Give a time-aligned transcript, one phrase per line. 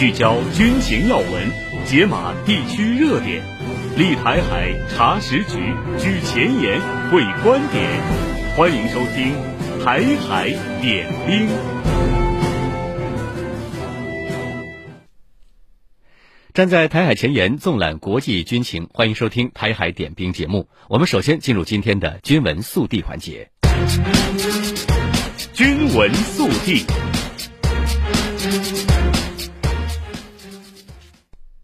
[0.00, 1.50] 聚焦军情要闻，
[1.84, 3.42] 解码地区热点，
[3.98, 6.80] 立台海查实局，居前沿
[7.10, 7.86] 会观点。
[8.56, 9.34] 欢迎收听
[9.84, 10.48] 《台海
[10.80, 11.46] 点兵》。
[16.54, 18.88] 站在台海前沿，纵览国际军情。
[18.94, 20.70] 欢迎收听《台海点兵》节目。
[20.88, 23.50] 我们首先进入今天的军文速递环节。
[25.52, 26.86] 军文速递。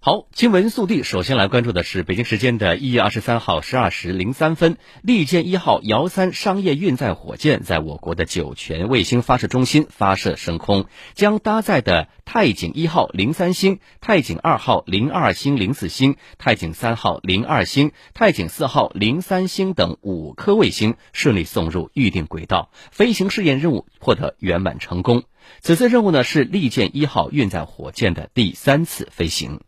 [0.07, 25.25] 好，新闻速递，首先来关注的是北京时间的一月二十三号十二时零三分，利剑一号遥三商业运载火箭在我国的酒泉卫星发射中心发射升空，将搭载的太井一号零三星、太井二号零二星零四星、太井三号零二星、太井四号零三星等五颗卫星顺利送入预定轨道，飞行试验任务获得圆满成功。
[25.63, 29.63] 此次任务呢是利剑一号运载火箭的第三次飞行。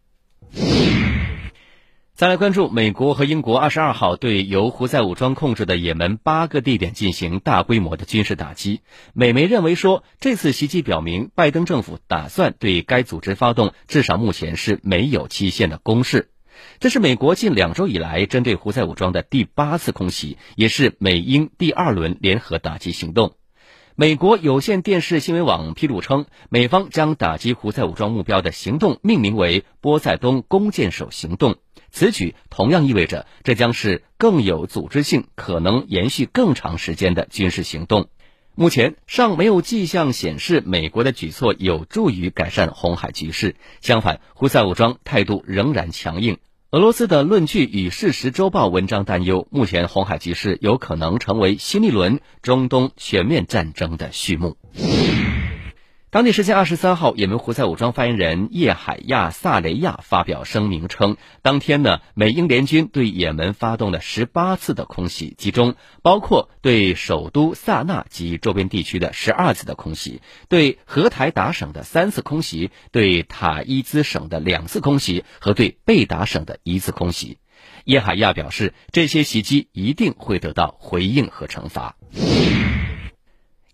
[2.15, 8.81] 再来关注美国和英国二十二号对由胡塞武装控制的也门八个地点进行大规模的军事打击。
[9.13, 16.31] 美媒认为说，这次袭击表明拜登政府打算对该组织发动至少目前是没有期限的攻势。
[16.81, 23.35] 这是美国近两周以来针对胡塞武装的第八次空袭，也是美英第二轮联合打击行动。
[24.01, 31.57] 美国有线电视新闻网披露称，美方将打击胡塞武装目标的行动命名为“波塞冬弓箭手行动”。
[31.91, 38.09] 此举同样意味着，这将是更有组织性、可能延续更长时间的军事行动。
[38.55, 46.39] 目前尚没有迹象显示美国的举措有助于改善红海局势，相反，胡塞武装态度仍然强硬。
[46.71, 54.59] 俄罗斯的论据与事实周报文章担忧，目前红海局势有可能成为新一轮中东全面战争的序幕。
[56.11, 77.37] 当地时间二十三号，也门胡塞武装发言人叶海亚·萨雷亚发表声明称，当天呢，美英联军对也门发动了十八次的空袭，其中包括对首都萨那及周边地区的十二次的空袭，对荷台达省的三次空袭，对塔伊兹省的两次空袭和对贝达省的一次空袭。
[77.85, 81.97] 叶海亚表示，这些袭击一定会得到回应和惩罚。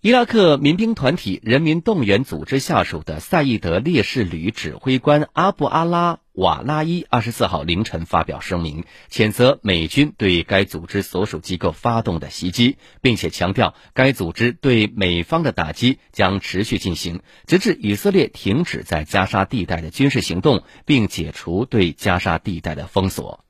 [0.05, 23.43] 伊拉克民兵团体人民动员组织下属的赛义德烈士旅指挥官阿布阿拉瓦拉伊二十四号凌晨发表声明，谴责美军对该组织所属机构发动的袭击，并且强调该组织对美方的打击将持续进行，直至以色列停止在加沙地带的军事行动，并解除对加沙地带的封锁。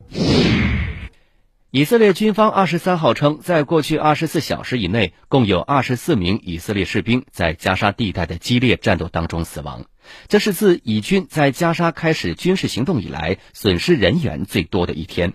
[1.76, 9.84] 以色列军方二十三号称，在过去二十四小时以内，共有二十四名以色列士兵在加沙地带的激烈战斗当中死亡。
[10.28, 15.32] 这是自以军在加沙开始军事行动以来，损失人员最多的一天。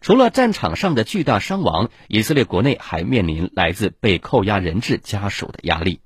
[0.00, 5.98] 除了战场上的巨大伤亡，以色列国内还面临来自被扣押人质家属的压力。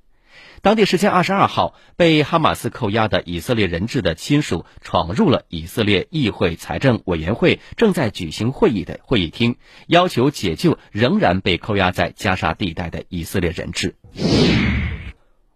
[0.65, 13.93] 当地时间二十二号，被哈马斯扣押的以色列人质的亲属闯入了以色列议会财政委员会正在举行会议的会议厅，要求解救仍然被扣押在加沙地带的以色列人质。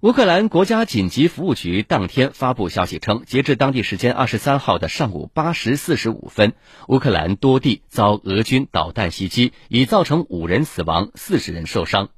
[0.02, 6.54] 乌克兰国家紧急服务局当天发布消息称，截至当地时间二十三号的上午八时四十五分，
[6.88, 12.10] 乌克兰多地遭俄军导弹袭击，已造成五人死亡，四十人受伤。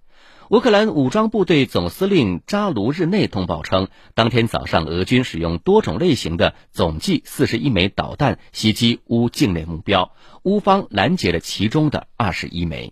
[0.52, 10.12] 乌克兰武装部队总司令扎卢日内通报称，当天早上俄军使用多种类型的总计四十一枚导弹袭击乌境内目标，
[10.44, 12.92] 乌方拦截了其中的二十一枚。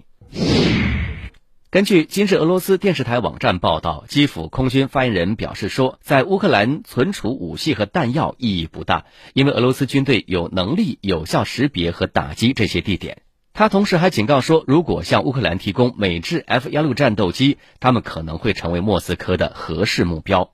[1.70, 9.04] 根据今日俄罗斯电视台网站报道，基辅空军发言人表示说，在乌克兰存储武器和弹药意义不大，
[9.34, 13.22] 因为俄罗斯军队有能力有效识别和打击这些地点。
[13.60, 20.52] 他同时还警告说，如果向乌克兰提供美制 F 幺六战斗机，他们可能会成为莫斯科的合适目标。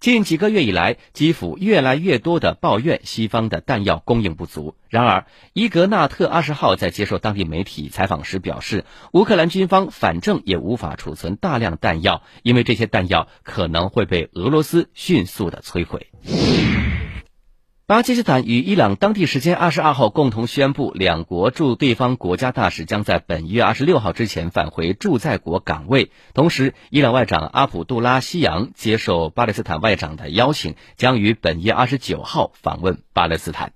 [0.00, 4.74] 近几个月以来，基辅越来越多地抱怨西方的弹药供应不足。
[4.88, 16.06] 然而，伊格纳特二十号在接受当地媒体采访时表示，乌克兰军方反正也无法储存大量弹药，因为这些弹药可能会被俄罗斯迅速地摧毁。
[17.88, 26.10] 巴基斯坦与伊朗当地时间二十二号共同宣布，两国驻对方国家大使将在本月二十六号之前返回驻在国岗位。
[26.34, 33.72] 同时，伊朗外长阿卜杜拉希扬接受巴勒斯坦外长的邀请，将于本月二十九号访问巴勒斯坦。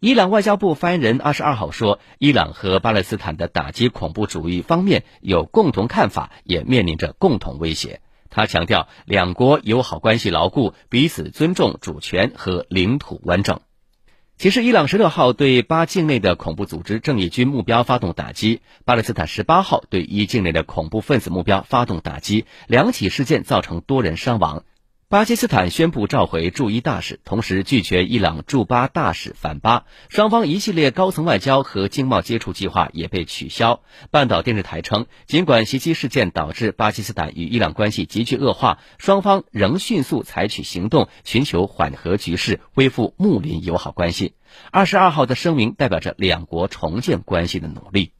[0.00, 8.00] 伊朗外交部发言人二十二号说，伊朗和巴勒斯坦的打击恐怖主义方面有共同看法，也面临着共同威胁。
[8.30, 13.60] 他强调，两国友好关系牢固，彼此尊重主权和领土完整。
[14.36, 24.62] 其实，伊朗十六号对巴境内的恐怖组织正义军目标发动打击，巴勒斯坦十八号对伊境内的恐怖分子目标发动打击，两起事件造成多人伤亡。
[25.10, 33.80] 巴基斯坦宣布召回驻伊大使，同时拒绝伊朗驻巴大使访巴，双方一系列高层外交和经贸接触计划也被取消。
[34.10, 44.34] 半岛电视台称，尽管袭击事件导致巴基斯坦与伊朗关系急剧恶化，双方仍迅速采取行动，寻求缓和局势，恢复睦邻友好关系。
[44.70, 48.12] 二十二号的声明代表着两国重建关系的努力。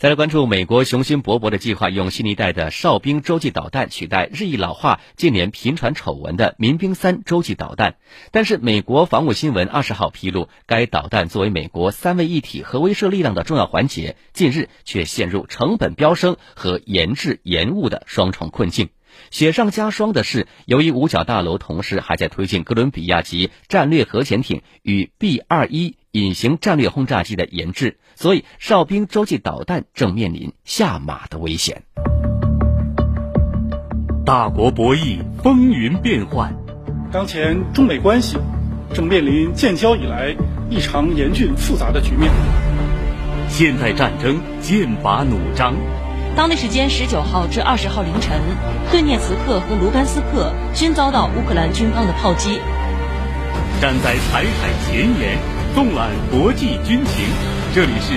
[0.00, 7.96] 再来关注美国雄心勃勃的计划，用新一代的哨兵洲际导弹取代日益老化、近年频传丑闻的民兵三洲际导弹。
[8.30, 18.88] 但是，美国防务新闻二十号披露，该导弹作为美国三位一体核威慑力量的重要环节，近日却陷入成本飙升和研制延误的双重困境。
[19.30, 31.84] 雪上加霜的是，由于五角大楼同时还在推进哥伦比亚级战略核潜艇与 B 二一隐形战略轰炸机的研制，所以哨兵洲际导弹正面临下马的危险。
[34.26, 36.52] 大国博弈风云变幻，
[37.12, 38.36] 当前中美关系
[38.92, 40.34] 正面临建交以来
[40.68, 42.30] 异常严峻复杂的局面。
[43.48, 45.74] 现代战争剑拔弩张。
[46.36, 48.40] 当地时间十九号至二十号凌晨，
[48.90, 52.58] 顿涅茨克和卢甘斯克均遭到乌克兰军方的炮击。
[53.80, 55.38] 站在台海前沿，
[55.72, 57.24] 纵览国际军情，
[57.72, 58.12] 这里是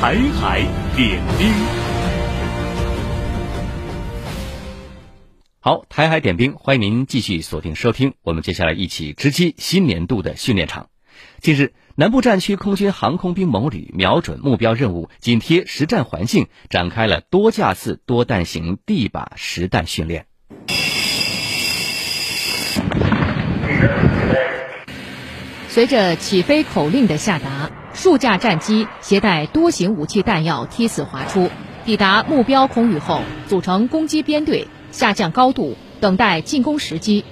[0.00, 0.62] 台海
[0.96, 1.48] 点兵。
[5.60, 8.14] 好，台海点兵，欢迎您继续锁定收听。
[8.22, 10.88] 我们接下来一起直击新年度的训练场。
[11.40, 20.26] 近日，南部战区空军航空兵某旅瞄准目标任务，紧贴实战环境，展开了多架次多弹型地靶实弹训练。
[25.78, 31.50] 随着起飞口令的下达，数架战机携带多型武器弹药梯次滑出，
[31.84, 37.24] 抵达目标空域后，组成攻击编队，下降高度，等待进攻时机。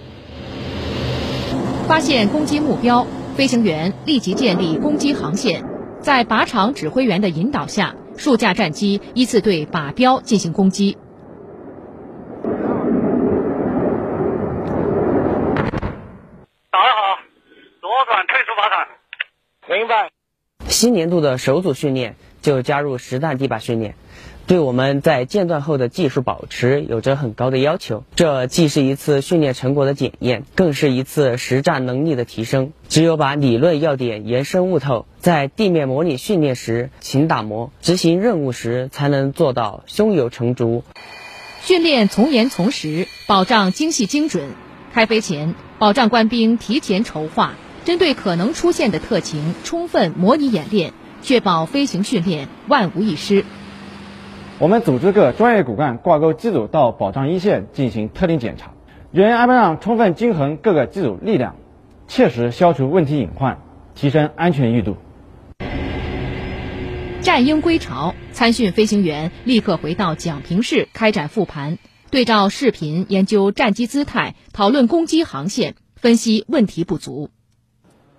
[1.88, 3.04] 发现攻击目标。
[3.34, 5.64] 飞行员立即建立攻击航线，
[6.00, 10.96] 在靶场指挥员的引导下，数架战机依次对靶标进行攻击。
[16.70, 17.18] 打得好，
[17.80, 18.86] 左转退出靶场。
[19.68, 20.10] 明白。
[20.76, 23.94] 新年度的首组训练就加入实弹地靶训练。
[24.46, 32.72] 对我们在间断后的技术保持有着很高的要求，这既是一次训练成果的检验，更是一次实战能力的提升。
[32.90, 40.84] 只有把理论要点延伸悟透，在地面模拟训练时勤打磨，执行任务时才能做到胸有成竹。
[41.62, 44.50] 训练从严从实，保障精细精准。
[44.92, 47.54] 开飞前，保障官兵提前筹划，
[47.86, 50.92] 针对可能出现的特情，充分模拟演练，
[51.22, 53.44] 确保飞行训练万无一失。
[54.58, 58.72] 我们组织各专业骨干挂钩机组到保障一线进行特定检查，
[59.12, 61.54] 人员安排上充分均衡各个机组力量，
[62.08, 63.60] 切实消除问题隐患，
[63.94, 64.96] 提升安全裕度。
[67.20, 71.78] 战鹰归巢，参训飞行员立刻回到讲评室开展复盘，
[72.10, 77.30] 对照视频研究战机姿态，讨论攻击航线，分析问题不足。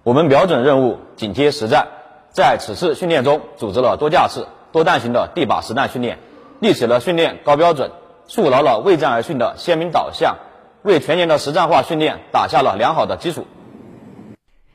[0.07, 1.89] 我们瞄准任务，紧贴实战，
[2.29, 6.19] 在此次训练中组织了多架次多弹型的地靶实弹训练。
[6.61, 7.91] 立起了训练高标准，
[8.25, 10.37] 树牢了为战而训的鲜明导向，
[10.81, 13.47] 为全年的实战化训练打下了良好的基础。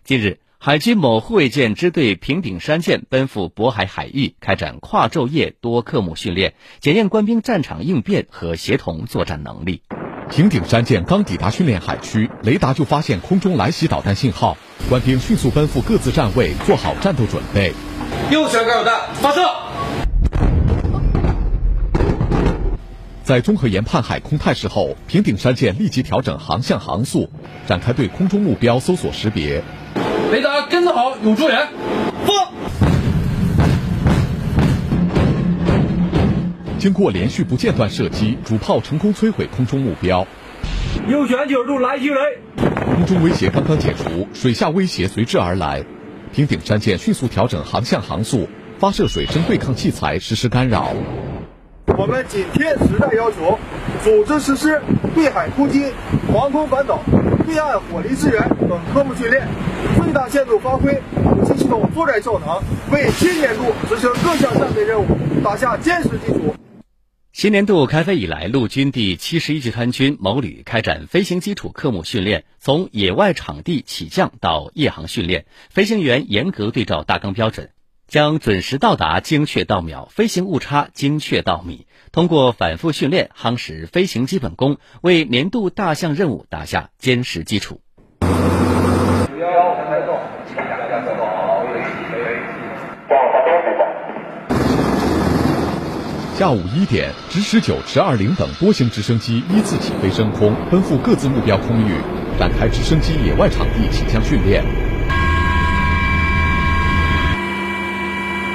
[0.04, 9.80] 近日，海军某护卫舰支队平顶山舰奔赴渤海海域，开展跨昼夜多科目训练，检验官兵战场应变和协同作战能力。
[10.30, 14.56] 平顶山舰刚抵达训练海区，雷达就发现空中来袭导弹信号，
[14.88, 17.72] 官兵迅速奔赴各自站位，做好战斗准备。
[18.30, 19.40] 右旋干扰弹，发射。
[23.22, 27.28] 在综合研判海空态势后，平顶山舰立即调整航向航速，
[27.66, 29.62] 展开对空中目标搜索识别。
[30.32, 31.68] 雷达跟踪好，有助援。
[32.26, 32.50] 发。
[36.82, 40.26] 经过连续不间断射击，主炮成功摧毁空中目标。
[41.06, 42.16] 右旋九十度来袭雷。
[42.96, 45.84] 空中威胁刚刚解除，水下威胁随之而来。
[46.32, 48.48] 平顶山舰迅速调整航向航速，
[48.80, 50.88] 发射水声对抗器材实施干扰。
[51.96, 53.56] 我们紧贴时代要求，
[54.02, 54.82] 组织实施
[55.14, 55.92] 对海突击、
[56.32, 56.98] 防空反导、
[57.46, 59.46] 对岸火力支援等科目训练，
[60.02, 62.60] 最大限度发挥武器系统作战效能，
[62.90, 65.06] 为新年度执行各项战备任务
[65.44, 66.52] 打下坚实基础。
[67.32, 77.70] 新年度开飞以来，陆军第七十一集团军某旅开展飞行基础科目训练，从野外场地起降到夜航训练，飞行员严格对照大纲标准，
[78.06, 81.86] 将准时到达精确到秒，飞行误差精确到米。
[82.12, 87.80] 通过反复训练，夯实飞行基本功，为年度大项任务打下坚实基础。
[88.20, 88.28] 幺
[89.50, 90.18] 幺，开动
[96.42, 101.94] 下午一点，直十九、直二零等多型直升机依次起飞升空，奔赴各自目标空域，
[102.36, 104.64] 展开直升机野外场地起降训练。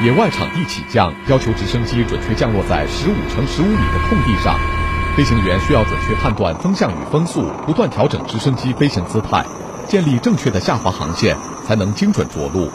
[0.03, 4.59] 野外场地起降要求直升机准确降落在十五乘十五米的空地上，
[5.15, 9.45] 飞行员需要准确判断风向与风速，不断调整直升机飞行姿态，
[9.87, 12.69] 建立正确的下滑航线，才能精准着陆。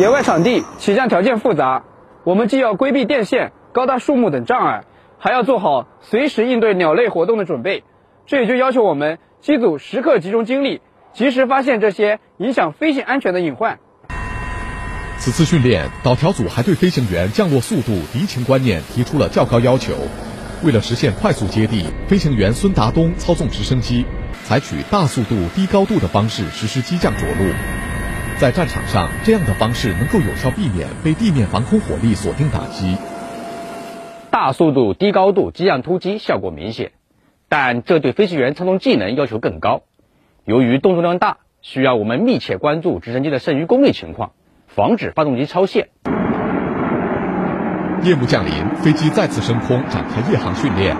[0.00, 1.84] 野外场地起降条件复杂，
[2.24, 4.84] 我们既要规避电线、高大树木等障碍，
[5.18, 7.84] 还要做好随时应对鸟类活动的准备。
[8.24, 10.80] 这也就要求我们机组时刻集中精力，
[11.12, 13.78] 及时发现这些影响飞行安全的隐患。
[15.18, 19.92] 此次训练，导调组还对飞行员降落速度、敌情观念提出了较高要求。
[20.64, 24.06] 为了实现快速接地，飞行员孙达东操纵直升机，
[24.44, 27.52] 采取大速度、低高度的方式实施机降着陆。
[28.40, 32.96] 在战场上，这样的方式能够有效避免被地面防空火力锁定打击。
[34.30, 36.92] 大速度、低高度机降突击效果明显，
[37.50, 39.82] 但这对飞行员操纵技能要求更高。
[40.46, 44.30] 由于动作量大，需要我们密切关注直升机的剩余功率情况，
[44.68, 45.90] 防止发动机超限。
[48.02, 50.96] 夜幕降临，飞机再次升空展开夜航训练。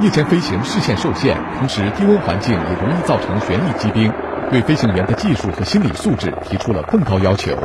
[0.00, 4.12] 夜间飞行视线受限，同时低温环境也容易造成旋翼机兵。
[4.54, 7.58] 对飞行员的技术和心理素质提出了更高要求。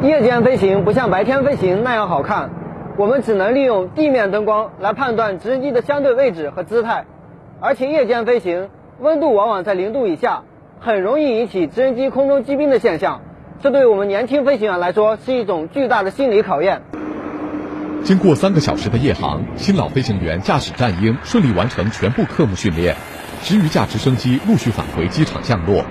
[0.00, 2.48] 夜间飞行不像白天飞行那样好看，
[2.96, 7.04] 我们只能利用地面灯光来判断直升机的相对位置和姿态，
[7.60, 10.44] 而且夜间飞行温度往往在零度以下，
[10.80, 13.20] 很容易引起直升机空中积冰的现象，
[13.60, 16.80] 这对我们年轻飞行员来说是一种巨大的心理考验。
[18.04, 22.96] 经过三个小时的夜航，新老飞行员驾驶战鹰顺利完成全部科目训练。
[23.46, 25.84] 十余架直升机陆续返回机场降落。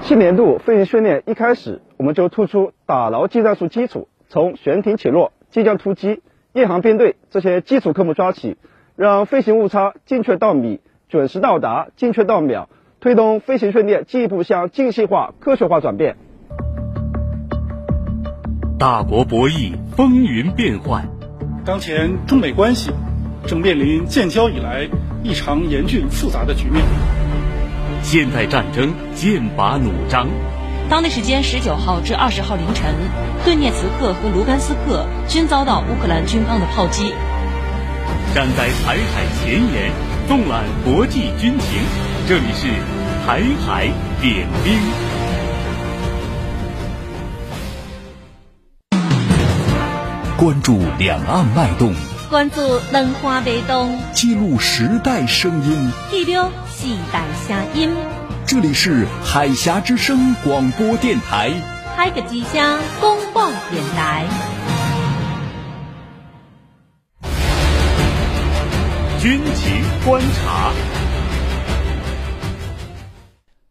[0.00, 6.22] 新年度飞行训练一开始，我们就突出打牢技战术基础，从悬停起落、机降突击、
[6.54, 8.56] 夜航编队这些基础科目抓起，
[8.96, 10.80] 让飞行误差精确到米、
[11.10, 16.16] 准时到达精确到秒，推动飞行训练进一步向精细化、科学化转变。
[18.78, 21.10] 大国博弈风云变幻，
[21.66, 22.90] 当前中美关系
[23.46, 24.88] 正面临建交以来
[25.22, 26.82] 异常严峻复杂的局面。
[28.02, 30.28] 现代战争剑拔弩张。
[30.90, 32.94] 当地时间十九号至二十号凌晨，
[33.44, 37.14] 顿涅茨克和卢甘斯克均遭到乌克兰军方的炮击。
[38.34, 39.92] 站在台海前沿，
[40.28, 41.80] 纵览国际军情，
[42.28, 42.68] 这里是
[43.26, 43.88] 台海
[44.20, 44.78] 点兵。
[50.36, 51.94] 关注两岸脉动。
[52.34, 52.60] 关注
[52.92, 57.94] 文化脉动，记录时代声音，记录时代声音。
[58.44, 61.52] 这里是海峡之声广播电台，
[61.94, 64.26] 海个之声公报电台。
[69.20, 70.72] 军情观察。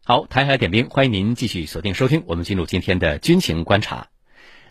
[0.06, 2.24] 好，台海点兵，欢迎您继续锁定收听。
[2.26, 4.06] 我们进入今天的军情观察。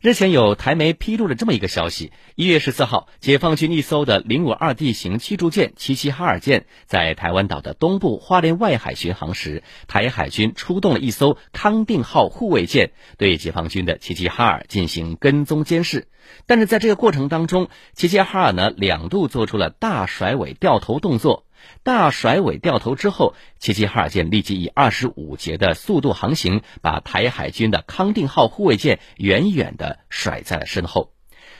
[0.03, 16.09] 日前有台媒披露了这么一个消息：一月十四号，解放军一艘的零五二 D 型驱逐舰齐齐哈尔舰在台湾岛的东部花莲外海巡航时，台海军出动了一艘康定号护卫舰，对解放军的齐齐哈尔进行跟踪监视。
[16.45, 21.45] 但是在这个过程当中，齐齐哈尔呢两度做出了大甩尾掉头动作。
[21.83, 31.11] 大甩尾掉头之后，齐齐哈尔舰立即以二十五节的速度航行，把台海军的康定号护卫舰远远地甩在了身后。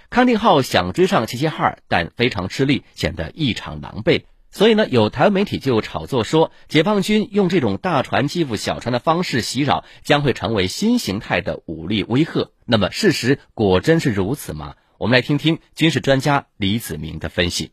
[0.10, 4.24] 康定号想追上齐齐哈尔，但非常吃力，显得异常狼狈。
[4.52, 12.52] 所以呢，有台湾媒体就炒作说，解放军用这种大船欺负小船的方式袭扰，将会成为新形态的武力威吓。
[12.66, 14.76] 那么，事实果真是如此吗？
[15.00, 17.72] 我们来听听军事专家李子明的分析。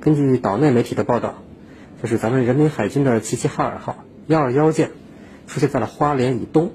[0.00, 1.40] 根据岛内媒体的报道。
[2.02, 4.90] 就是咱们人民海军的齐齐哈尔号幺二幺舰
[5.46, 6.72] 出现在了花莲以东，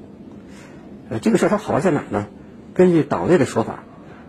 [1.10, 2.27] 呃，这个事儿它好玩在哪呢？
[2.74, 3.84] 根据岛内的说法，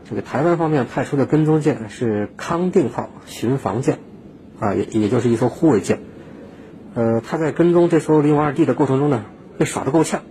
[0.09, 3.99] 这个台湾方面派出的跟踪舰是康定号巡防舰，
[4.61, 5.99] 啊，也也就是一艘护卫舰，
[6.95, 9.25] 呃，他在跟踪这艘零五二 D 的过程中呢，
[9.59, 10.23] 被耍得够呛，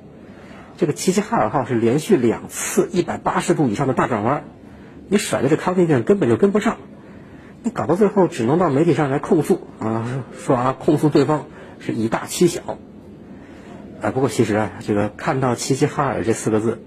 [0.77, 4.45] 这个齐齐哈尔号是连续两次一百八十度以上的大转弯，
[5.09, 6.77] 你甩的这康定舰根本就跟不上，
[7.65, 11.47] 你搞到最后只能到媒体上来控诉啊，说啊控诉对方
[11.79, 12.77] 是以大欺小。
[14.01, 16.83] 啊，不过其实啊，这个看到齐齐哈尔这四个字，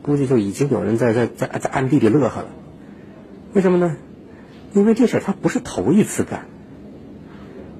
[0.00, 2.48] 估计就已经有人在在在在暗地里乐呵了。
[3.52, 3.94] 为什么呢？
[4.72, 6.46] 因为这事儿他不是头一次干。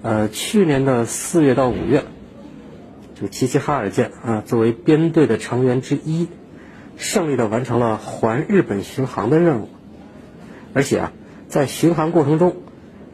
[0.03, 2.05] 呃，去年的四月到五月，
[3.15, 6.29] 这个齐齐哈尔舰啊，作为编队的成员之一，
[6.99, 9.71] 胜利的完成了环日本巡航的任务，
[10.75, 11.13] 而且啊，
[11.53, 12.57] 在巡航过程中，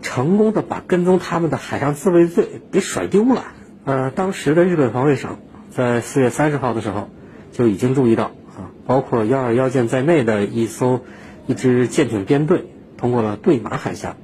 [0.01, 3.43] 成功的把跟踪他们的海上自卫队给甩丢了。
[3.85, 5.39] 呃，当时的日本防卫省。
[5.71, 7.09] 在四月三十号的时候，
[7.51, 8.27] 就已经注意到
[8.57, 11.01] 啊，包括幺二幺舰在内的一艘
[11.49, 12.67] 一支舰艇编队
[12.97, 14.15] 通过了对马海峡。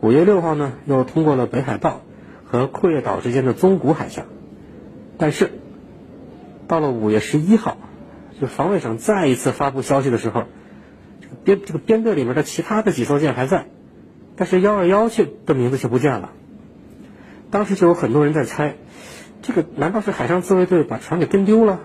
[0.00, 2.00] 五月六号呢，又通过了北海道
[2.46, 4.24] 和阔叶岛之间的宗谷海峡。
[5.18, 5.50] 但是，
[6.66, 7.76] 到了五月十一号，
[8.40, 10.44] 就防卫省再一次发布消息的时候，
[11.44, 13.66] 编这个编队里面的其他的几艘舰还在，
[14.36, 16.32] 但是幺二幺却的名字却不见了。
[17.50, 18.76] 当时就有很多人在猜。
[19.40, 21.80] 这个难道是海上自卫队把船给跟丢了？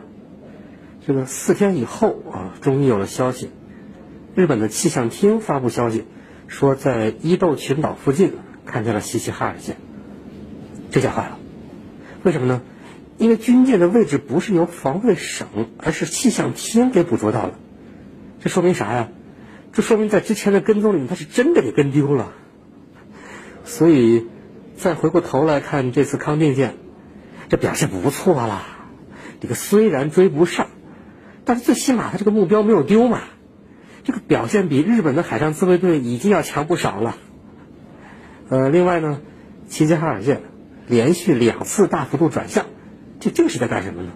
[1.06, 3.52] 这个四天以后啊，终于有了消息。
[4.36, 6.06] 日本的气象厅发布消息，
[6.48, 8.34] 说在伊豆群岛附近
[8.66, 9.78] 看见了齐齐哈尔舰。
[10.90, 11.38] 这下坏了，
[12.24, 12.62] 为什么呢？
[13.20, 15.48] 因为军舰的位置不是由防卫省，
[15.78, 17.54] 而是气象厅给捕捉到了。
[18.42, 19.10] 这说明啥呀？
[19.74, 22.32] 这说明在之前的跟踪里面，他是真的给跟丢了。
[23.65, 24.27] 所以，
[24.77, 26.75] 再回过头来看这次康定舰。
[27.50, 28.63] 这表现不错了，
[29.39, 30.70] 这个虽然追不上，
[31.46, 33.20] 但是最起码他这个目标没有丢嘛，
[34.03, 37.15] 这个表现比日本的海上自卫队已经要强不少了。
[38.50, 39.22] 呃，另外呢，
[39.68, 40.42] 齐齐哈尔舰
[40.88, 42.65] 连续两次大幅度转向，
[43.20, 44.13] 这这个是在干什么呢？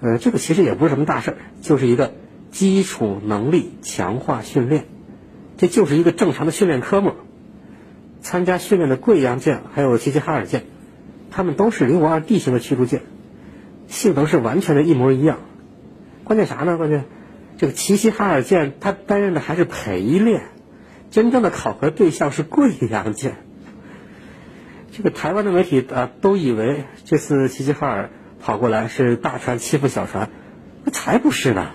[0.00, 2.14] 呃，这个其实也不是什么大事儿，就是一个
[2.50, 4.86] 基础能力强化训练，
[5.56, 7.14] 这就是一个正常的训练科目。
[8.20, 10.64] 参加训练的贵阳舰还有齐齐哈尔舰。
[11.32, 13.02] 他们都是零五二 D 型的驱逐舰，
[13.86, 15.38] 性能是完全的一模一样。
[16.24, 16.76] 关键啥呢？
[16.76, 17.04] 关键
[17.56, 20.42] 这个齐齐哈尔舰它担任的还是陪练，
[21.12, 23.36] 真正的考核对象是贵阳舰。
[24.90, 28.10] 这个台湾的媒体啊都以为这次齐齐哈尔
[28.40, 30.30] 跑过来是大船欺负小船，
[30.84, 31.70] 那才不是呢。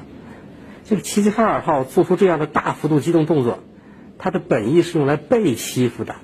[0.85, 3.59] 这个齐齐哈尔号做出这样的大幅度机动动作，
[4.19, 6.15] 它的本意是用来被欺负的。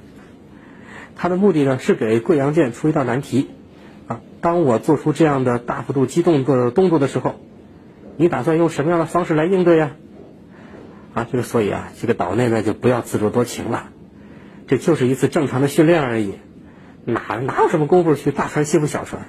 [1.15, 3.49] 它的目的呢，是给贵阳舰出一道难题，
[4.07, 7.39] 啊，当我做出这样的大幅度机动的动作的时候，
[8.17, 9.91] 你打算用什么样的方式来应对呀？
[11.13, 13.89] 啊，这个所以啊，这个岛内呢就不要自作多情了，
[14.67, 16.35] 这就是一次正常的训练而已，
[17.03, 19.27] 哪哪有什么功夫去大船欺负小船？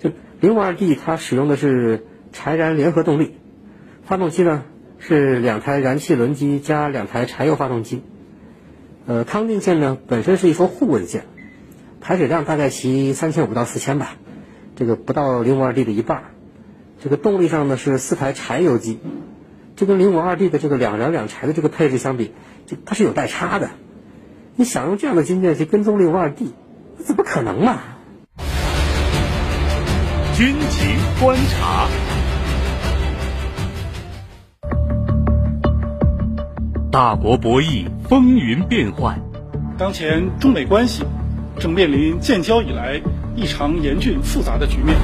[0.00, 3.34] 就零五二 D 它使用的是柴燃联合动力，
[4.06, 4.62] 发动机呢
[5.00, 8.04] 是两台燃气轮机加两台柴油发动机。
[9.04, 11.24] 呃，康定舰呢本身是一艘护卫舰，
[12.00, 14.14] 排水量大概其三千五到四千吧，
[14.76, 16.22] 这个不到零五二 D 的一半。
[17.02, 19.00] 这个动力上呢是四台柴油机，
[19.74, 22.32] 这跟零五二 D 的这个两燃两柴的这个配置相比，
[22.66, 23.70] 这它是有代差的。
[24.54, 26.54] 你想用这样的军舰去跟踪零五二 D，
[27.04, 27.80] 怎么可能嘛？
[30.36, 31.88] 军情观察。
[36.90, 39.20] 大国博弈风云变幻，
[39.76, 41.02] 当前中美关系
[41.58, 43.00] 正面临建交以来
[43.34, 44.96] 异常严峻复杂的局面。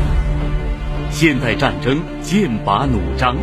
[1.11, 3.37] 现代战争剑拔弩张。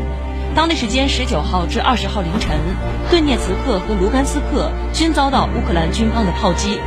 [0.56, 2.58] 当地时间十九号至二十号凌晨，
[3.12, 6.80] 顿涅茨克和卢甘斯克均遭到乌克兰军方的炮击。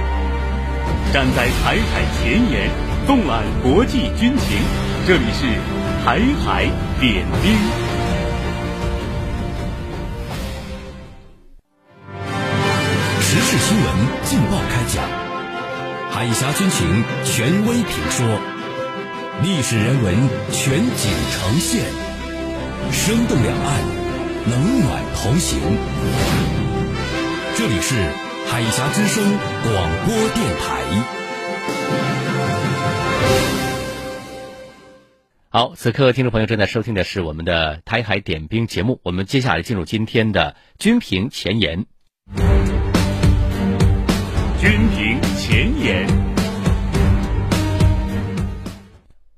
[1.12, 2.70] 站在台海前沿，
[3.06, 4.58] 纵览国际军情，
[5.06, 5.46] 这里是
[6.02, 6.64] 台海
[6.98, 7.91] 点兵。
[13.52, 13.86] 时事新闻
[14.24, 15.04] 劲爆开讲，
[16.10, 18.40] 海峡军情权威评说，
[19.42, 20.14] 历史人文
[20.50, 21.84] 全景呈现，
[22.90, 23.82] 生动两岸，
[24.50, 25.60] 冷暖同行。
[27.54, 27.94] 这里是
[28.48, 30.82] 海峡之声广播电台。
[35.50, 41.84] 好，此刻听众朋友正在收听的是我们的台海点兵节目，我们接下来进入今天的军评前沿。
[44.62, 46.06] 军评前沿，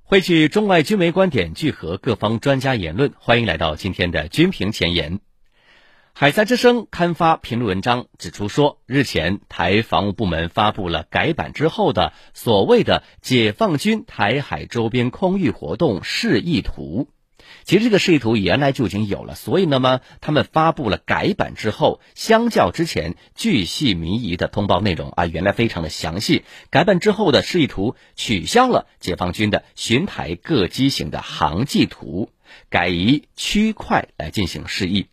[0.03, 3.15] 汇聚中外军媒观点，聚合各方专家言论。
[3.19, 5.21] 欢迎来到今天的军评前沿。
[6.13, 17.09] 海峡之声刊发评论文章，指出说，日前台防务部门发布了改版之后的所谓的解放军台海周边空域活动示意图。
[17.65, 26.45] 其实这个示意图原来就已经有了，所以那么他们发布了改版之后，相较之前巨细靡遗的通报内容啊，原来非常的详细。
[26.71, 32.31] 改版之后的示意图取消了解放军的巡台各机型的航迹图，
[32.69, 35.07] 改以区块来进行示意，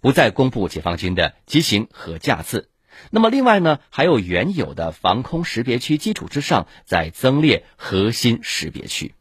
[0.00, 2.70] 不再公布解放军的机型和架次。
[3.10, 9.12] 那么另外呢，还有原有的防空识别区基础之上，再增列核心识别区。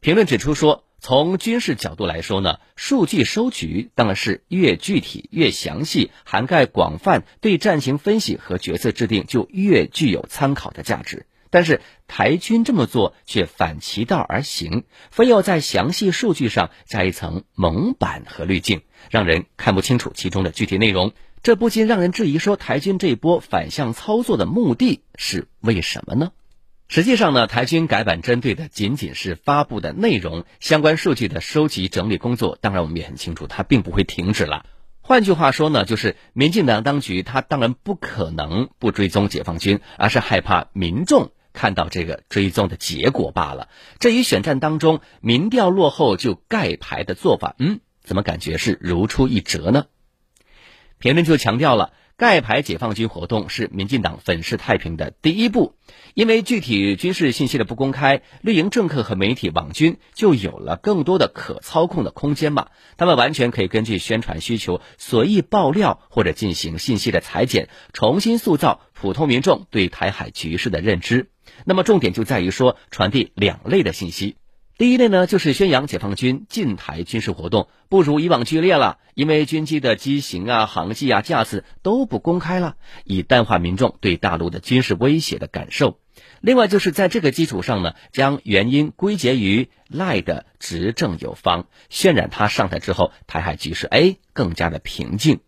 [0.00, 11.26] 评论指出说，从军事角度来说呢，数据收集当然是越具体越详细，涵盖广泛，对战情分析和决策制定就越具有参考的价值。
[11.48, 21.12] 但是台军这么做却反其道而行，非要在详细数据上加一层蒙版和滤镜，让人看不清楚其中的具体内容。
[21.42, 26.30] 这不禁让人质疑说，台军这一波反向操作的目的是为什么呢？
[26.92, 34.66] 实际上呢，台军改版针对的仅仅是发布的内容，相关数据的收集整理工作，当然我们也很清楚，它并不会停止了。
[35.00, 43.68] 换句话说呢，就是民进党当局他当然不可能不追踪解放军，而是害怕民众看到这个追踪的结果罢了。
[44.00, 49.86] 这一选战当中民调落后就盖牌的做法，嗯，怎么感觉是如出一辙呢？
[50.98, 55.74] 评论就强调了，盖牌解放军活动是民进党粉饰太平的第一步，
[56.12, 62.68] 因为具体军事信息的不公开，绿营政客和媒体网军就有了更多的可操控的空间嘛。
[62.98, 71.30] 他们完全可以根据宣传需求随意爆料或者进行信息的裁剪，重新塑造普通民众对台海局势的认知。
[71.64, 74.36] 那么重点就在于说，传递两类的信息。
[74.80, 85.98] 第一类呢，就是宣扬解放军近台军事活动不如以往剧烈了，因为军机的机型啊、航迹啊、架次都不公开了，以淡化民众对大陆的军事威胁的感受。
[86.40, 95.40] 另外，就是在这个基础上呢，将原因归结于赖的执政有方，渲染他上台之后台海局势哎更加的平静。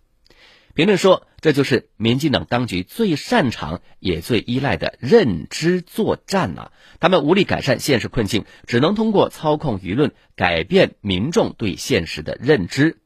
[0.74, 6.70] 评论说，这就是民进党当局最擅长也最依赖的认知作战啊！
[7.00, 12.98] 他们无力改善现实困境，只能通过操控舆论改变民众对现实的认知。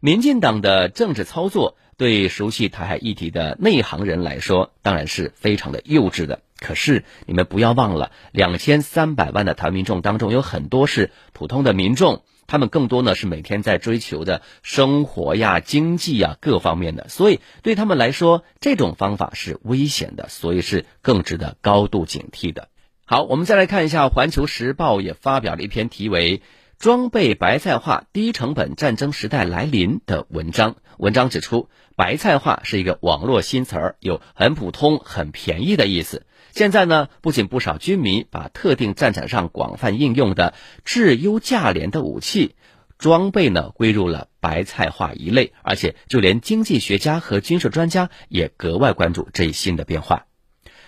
[0.00, 6.42] 民进党的政治操作，对熟悉台海议题的内行人来说，当然是非常的幼稚的。
[6.58, 12.22] 可是你们不要忘了，两千三百万的台湾民众当中，有很多是普通的民众。
[12.50, 22.66] 他们更多呢是每天在追求的生活呀、经济呀各方面的，所以对他们来说，这种方法是危险的，所以是更值得高度警惕的。
[23.06, 26.38] 好，我们再来看一下《环球时报》也发表了一篇题为
[26.80, 30.74] 《装备白菜化，低成本战争时代来临》的文章。
[30.98, 36.26] 文章指出，白菜化是一个网络新词儿，有很普通、很便宜的意思。
[36.52, 42.54] 现在呢，不仅不少军迷把特定战场上广泛应用的质优价廉的武器
[42.98, 50.26] 装备呢归入了白菜化一类，而且就连经济学家和军事专家也格外关注这一新的变化。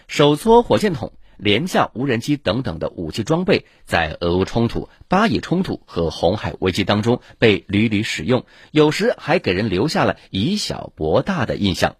[0.09, 11.97] 手搓火箭筒、廉价无人机等等的武器装备，在俄乌冲突、巴以冲突和红海危机当中被屡屡使用，有时还给人留下了以小博大的印象。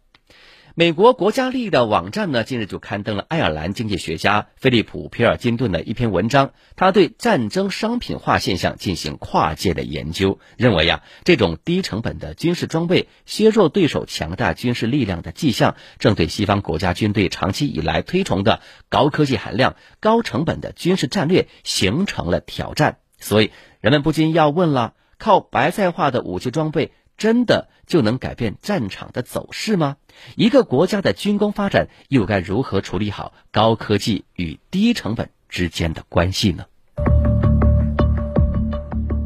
[0.75, 6.53] 美国国家利益的网站呢，近日就刊登了爱尔兰经济学家菲利普·皮尔金顿的一篇文章。
[6.77, 22.97] 他对战争商品化现象进行跨界的研究，认为呀，这种低成本的军事装备削弱对手强大军事力量的迹象，正对西方国家军队长期以来推崇的高科技含量、高成本的军事战略形成了挑战。
[23.19, 23.51] 所以，
[23.83, 29.99] 人们不禁要问了：靠白菜化的武器装备，真的就能改变战场的走势吗？
[30.37, 36.65] 一个国家的军工发展又该如何处理好高科技与低成本之间的关系呢？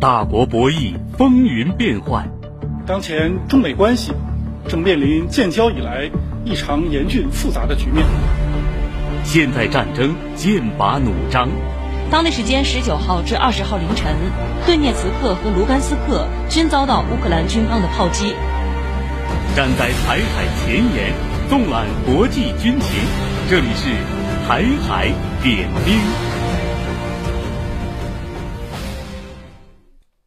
[0.00, 2.28] 大国博弈风云变幻，
[2.86, 4.12] 当前中美关系
[4.68, 6.10] 正面临建交以来
[6.44, 8.04] 异常严峻复杂的局面。
[9.24, 11.48] 现代战争剑拔弩张。
[12.08, 14.14] 当地时间十九号至二十号凌晨，
[14.64, 18.32] 顿涅茨克和卢甘斯克均遭到乌克兰军方的炮击。
[19.56, 21.14] 站在台海前沿，
[21.48, 22.90] 纵览国际军情，
[23.48, 23.88] 这里是
[24.46, 25.10] 台海
[25.42, 25.98] 点兵。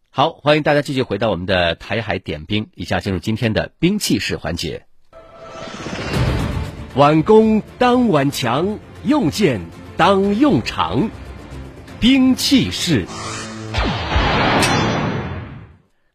[0.10, 4.88] 好，欢迎大家继续回到我们的台海点兵，以下进入今天的兵器式环节。
[6.96, 9.62] 挽弓当挽强，用剑
[9.96, 11.12] 当用长。
[12.00, 13.06] 兵器式，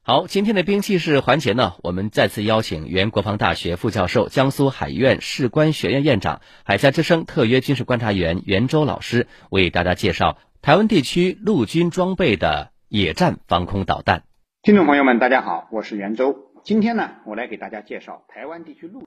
[0.07, 14.25] 好，今天的兵器式环节呢，我们再次邀请原国防大学副教授、江苏海院士官学院院长、海峡之声特约军事观察员袁周老师，为大家介绍台湾地区陆军装备的野战防空导弹。
[14.61, 16.37] 听众朋友们，大家好，我是袁周。
[16.64, 19.01] 今天呢，我来给大家介绍台湾地区陆。